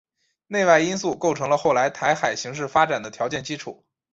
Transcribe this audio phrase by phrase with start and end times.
[0.47, 3.85] 内外因素构成了后来台海形势发展的条件基础。